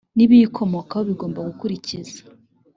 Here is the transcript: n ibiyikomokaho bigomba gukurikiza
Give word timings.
n 0.15 0.17
ibiyikomokaho 0.25 1.01
bigomba 1.09 1.39
gukurikiza 1.47 2.19